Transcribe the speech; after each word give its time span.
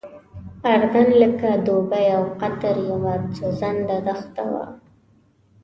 اردن 0.71 1.07
لکه 1.21 1.49
دوبۍ 1.65 2.07
او 2.17 2.23
قطر 2.39 2.75
یوه 2.89 3.13
سوځنده 3.37 3.97
دښته 4.07 4.43
وه. 4.51 4.65